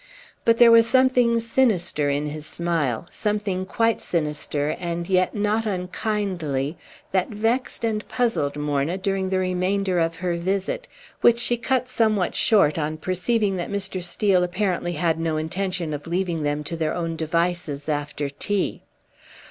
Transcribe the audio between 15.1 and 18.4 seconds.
no intention of leaving them to their own devices after